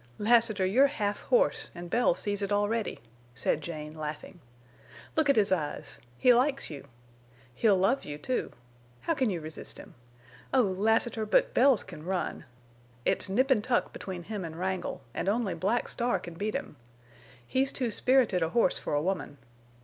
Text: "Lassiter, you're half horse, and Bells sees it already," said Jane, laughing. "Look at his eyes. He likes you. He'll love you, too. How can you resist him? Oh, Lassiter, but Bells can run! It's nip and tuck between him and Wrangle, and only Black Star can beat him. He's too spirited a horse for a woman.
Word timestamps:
"Lassiter, 0.17 0.65
you're 0.65 0.87
half 0.87 1.19
horse, 1.19 1.69
and 1.75 1.87
Bells 1.87 2.17
sees 2.17 2.41
it 2.41 2.51
already," 2.51 2.97
said 3.35 3.61
Jane, 3.61 3.95
laughing. 3.95 4.39
"Look 5.15 5.29
at 5.29 5.35
his 5.35 5.51
eyes. 5.51 5.99
He 6.17 6.33
likes 6.33 6.71
you. 6.71 6.87
He'll 7.53 7.77
love 7.77 8.03
you, 8.03 8.17
too. 8.17 8.51
How 9.01 9.13
can 9.13 9.29
you 9.29 9.39
resist 9.39 9.77
him? 9.77 9.93
Oh, 10.55 10.63
Lassiter, 10.63 11.23
but 11.23 11.53
Bells 11.53 11.83
can 11.83 12.03
run! 12.03 12.45
It's 13.05 13.29
nip 13.29 13.51
and 13.51 13.63
tuck 13.63 13.93
between 13.93 14.23
him 14.23 14.43
and 14.43 14.57
Wrangle, 14.59 15.01
and 15.13 15.29
only 15.29 15.53
Black 15.53 15.87
Star 15.87 16.17
can 16.17 16.33
beat 16.33 16.55
him. 16.55 16.77
He's 17.45 17.71
too 17.71 17.91
spirited 17.91 18.41
a 18.41 18.49
horse 18.49 18.79
for 18.79 18.95
a 18.95 19.01
woman. 19.03 19.37